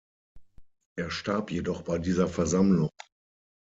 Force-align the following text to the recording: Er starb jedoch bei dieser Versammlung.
Er 0.97 1.11
starb 1.11 1.51
jedoch 1.51 1.83
bei 1.83 1.99
dieser 1.99 2.27
Versammlung. 2.27 2.89